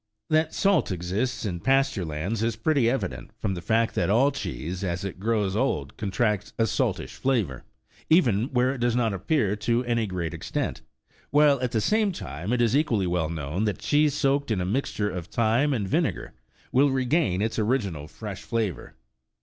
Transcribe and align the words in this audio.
That 0.31 0.51
salt 0.55 0.91
exists 0.91 1.45
m 1.45 1.59
pasture 1.59 2.03
lands 2.03 2.41
is 2.41 2.55
pretty 2.55 2.89
evident, 2.89 3.29
from 3.37 3.53
the 3.53 3.61
fact 3.61 3.93
that 3.93 4.09
all 4.09 4.31
cheese 4.31 4.83
as 4.83 5.05
it 5.05 5.19
grows 5.19 5.55
old 5.55 5.95
contracts 5.95 6.53
a 6.57 6.65
saltish 6.65 7.13
flavour, 7.17 7.65
even 8.09 8.45
where 8.45 8.73
it 8.73 8.79
does 8.81 8.95
not 8.95 9.13
appear 9.13 9.55
to 9.57 9.85
any 9.85 10.07
great 10.07 10.33
extent;33 10.33 11.17
while 11.29 11.61
at 11.61 11.71
the 11.71 11.81
same 11.81 12.11
time 12.11 12.51
it 12.51 12.63
is 12.63 12.75
equally 12.75 13.05
well 13.05 13.29
known 13.29 13.65
that 13.65 13.77
cheese 13.77 14.15
soaked 14.15 14.49
in 14.49 14.59
a 14.59 14.65
mixture 14.65 15.07
of 15.11 15.27
thyme 15.27 15.71
and 15.71 15.87
vinegar 15.87 16.33
will 16.71 16.89
regain 16.89 17.39
its 17.43 17.59
original 17.59 18.07
fresh 18.07 18.41
flavour. 18.41 18.95